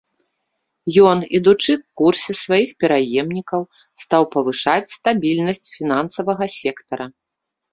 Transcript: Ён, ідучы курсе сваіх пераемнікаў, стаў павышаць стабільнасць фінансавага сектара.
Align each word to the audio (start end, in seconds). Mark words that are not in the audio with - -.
Ён, 1.09 1.17
ідучы 1.39 1.73
курсе 2.01 2.31
сваіх 2.43 2.69
пераемнікаў, 2.83 3.61
стаў 4.05 4.23
павышаць 4.37 4.93
стабільнасць 4.97 5.65
фінансавага 5.77 6.45
сектара. 6.59 7.05